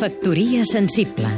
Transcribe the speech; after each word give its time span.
Factoria 0.00 0.62
sensible 0.64 1.28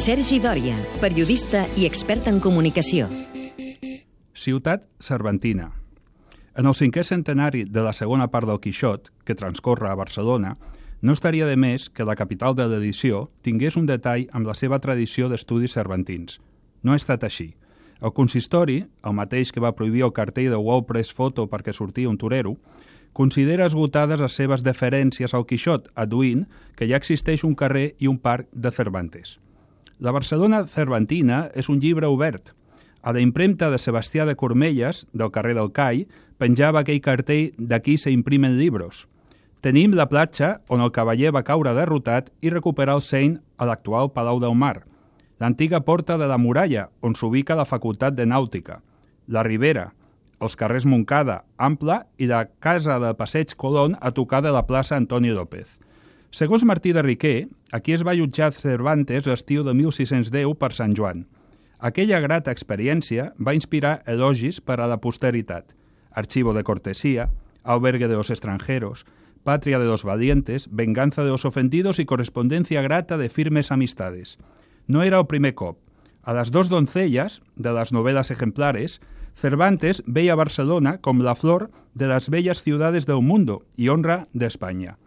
Sergi 0.00 0.38
Dòria, 0.40 0.78
periodista 1.02 1.66
i 1.76 1.84
expert 1.84 2.30
en 2.32 2.38
comunicació. 2.40 3.10
Ciutat 4.32 4.86
Cervantina. 5.04 5.68
En 6.56 6.64
el 6.64 6.78
cinquè 6.78 7.04
centenari 7.04 7.66
de 7.68 7.84
la 7.84 7.92
segona 7.92 8.30
part 8.32 8.48
del 8.48 8.62
Quixot, 8.64 9.12
que 9.28 9.36
transcorre 9.36 9.90
a 9.90 9.98
Barcelona, 10.00 10.56
no 11.02 11.12
estaria 11.12 11.44
de 11.44 11.60
més 11.60 11.90
que 11.92 12.08
la 12.08 12.16
capital 12.16 12.56
de 12.56 12.70
l'edició 12.72 13.26
tingués 13.44 13.76
un 13.76 13.84
detall 13.84 14.30
amb 14.32 14.48
la 14.48 14.56
seva 14.56 14.80
tradició 14.80 15.28
d'estudis 15.28 15.76
cervantins. 15.76 16.40
No 16.80 16.96
ha 16.96 17.02
estat 17.02 17.28
així. 17.28 17.52
El 18.00 18.16
consistori, 18.16 18.86
el 19.04 19.12
mateix 19.12 19.52
que 19.52 19.60
va 19.60 19.76
prohibir 19.76 20.06
el 20.08 20.16
cartell 20.16 20.48
de 20.48 20.56
Wall 20.56 20.86
Press 20.88 21.12
Photo 21.12 21.50
perquè 21.52 21.76
sortia 21.76 22.08
un 22.08 22.16
torero, 22.16 22.56
considera 23.12 23.66
esgotades 23.66 24.20
les 24.20 24.36
seves 24.36 24.64
deferències 24.66 25.34
al 25.34 25.46
Quixot, 25.46 25.88
aduint 25.94 26.46
que 26.76 26.88
ja 26.88 26.98
existeix 27.00 27.44
un 27.44 27.54
carrer 27.54 27.94
i 27.98 28.08
un 28.08 28.18
parc 28.18 28.48
de 28.52 28.70
Cervantes. 28.70 29.38
La 29.98 30.12
Barcelona 30.16 30.64
Cervantina 30.66 31.48
és 31.54 31.68
un 31.68 31.80
llibre 31.80 32.08
obert. 32.08 32.54
A 33.02 33.12
la 33.12 33.20
impremta 33.20 33.70
de 33.70 33.78
Sebastià 33.78 34.24
de 34.28 34.36
Cormelles, 34.36 35.06
del 35.12 35.32
carrer 35.32 35.56
del 35.56 35.72
Cai, 35.72 36.06
penjava 36.38 36.80
aquell 36.80 37.00
cartell 37.00 37.50
«D'aquí 37.58 37.98
se 37.98 38.12
imprimen 38.12 38.58
libros». 38.58 39.06
Tenim 39.60 39.92
la 39.92 40.08
platja 40.08 40.62
on 40.72 40.80
el 40.80 40.92
cavaller 40.92 41.34
va 41.36 41.44
caure 41.44 41.74
derrotat 41.76 42.30
i 42.40 42.48
recuperar 42.48 42.94
el 42.96 43.04
seny 43.04 43.36
a 43.60 43.68
l'actual 43.68 44.08
Palau 44.14 44.40
del 44.40 44.56
Mar– 44.56 44.80
l'antiga 45.40 45.80
porta 45.80 46.18
de 46.18 46.28
la 46.28 46.36
muralla, 46.38 46.90
on 47.00 47.16
s'ubica 47.16 47.56
la 47.56 47.64
Facultat 47.64 48.14
de 48.14 48.26
Nàutica, 48.28 48.82
la 49.26 49.42
Ribera, 49.42 49.88
els 50.40 50.56
carrers 50.56 50.86
Moncada, 50.88 51.44
Ampla 51.56 52.06
i 52.18 52.26
la 52.30 52.46
Casa 52.64 52.98
de 53.02 53.12
Passeig 53.14 53.54
Colón 53.56 53.96
a 54.00 54.12
tocar 54.16 54.40
de 54.42 54.52
la 54.54 54.64
plaça 54.66 54.96
Antoni 54.96 55.30
López. 55.36 55.78
Segons 56.30 56.64
Martí 56.64 56.92
de 56.92 57.02
Riquer, 57.02 57.48
aquí 57.72 57.92
es 57.92 58.04
va 58.06 58.16
jutjar 58.16 58.52
Cervantes 58.56 59.26
l'estiu 59.28 59.64
de 59.66 59.74
1610 59.74 60.56
per 60.58 60.72
Sant 60.72 60.96
Joan. 60.96 61.26
Aquella 61.78 62.20
grata 62.20 62.52
experiència 62.52 63.32
va 63.38 63.56
inspirar 63.56 64.00
elogis 64.06 64.60
per 64.60 64.80
a 64.80 64.88
la 64.90 65.00
posteritat. 65.00 65.74
Archivo 66.10 66.54
de 66.54 66.64
cortesía, 66.64 67.30
albergue 67.62 68.08
de 68.08 68.16
los 68.16 68.30
extranjeros, 68.30 69.06
patria 69.44 69.78
de 69.78 69.86
los 69.86 70.04
valientes, 70.04 70.68
venganza 70.70 71.24
de 71.24 71.30
los 71.30 71.44
ofendidos 71.44 71.98
y 71.98 72.04
correspondencia 72.04 72.82
grata 72.82 73.16
de 73.16 73.28
firmes 73.28 73.72
amistades– 73.72 74.38
no 74.90 75.04
era 75.04 75.20
el 75.20 75.26
primer 75.26 75.54
cop. 75.54 75.78
A 76.22 76.34
les 76.34 76.50
dos 76.50 76.68
doncelles 76.68 77.38
de 77.54 77.72
les 77.76 77.92
novel·les 77.94 78.32
ejemplares, 78.34 78.98
Cervantes 79.40 80.02
veia 80.04 80.36
Barcelona 80.36 80.98
com 81.00 81.22
la 81.24 81.34
flor 81.34 81.70
de 81.96 82.08
les 82.10 82.28
belles 82.28 82.60
ciudades 82.60 83.06
del 83.08 83.22
mundo 83.24 83.62
i 83.80 83.88
honra 83.88 84.26
d'Espanya. 84.36 84.98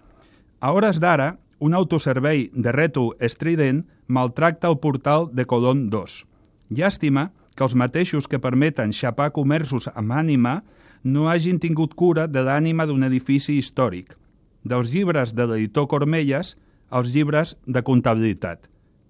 A 0.59 0.71
hores 0.73 0.97
d'ara, 0.99 1.37
un 1.59 1.75
autoservei 1.77 2.47
de 2.53 2.73
rètol 2.73 3.13
estrident 3.21 3.83
maltracta 4.07 4.71
el 4.71 4.79
portal 4.81 5.29
de 5.31 5.45
Colón 5.45 5.85
II. 5.93 6.25
Llàstima 6.73 7.29
que 7.53 7.67
els 7.67 7.77
mateixos 7.77 8.27
que 8.27 8.41
permeten 8.41 8.95
xapar 8.97 9.29
comerços 9.37 9.87
amb 9.93 10.17
ànima 10.17 10.63
no 11.03 11.29
hagin 11.29 11.61
tingut 11.61 11.93
cura 11.93 12.25
de 12.27 12.41
l'ànima 12.41 12.87
d'un 12.89 13.05
edifici 13.05 13.59
històric. 13.61 14.17
Dels 14.65 14.89
llibres 14.95 15.35
de 15.37 15.45
l'editor 15.45 15.87
Cormelles 15.91 16.55
als 16.89 17.13
llibres 17.13 17.57
de 17.67 17.85
comptabilitat 17.85 18.65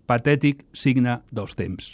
patètic 0.05 0.65
signe 0.75 1.21
dels 1.31 1.55
temps. 1.55 1.93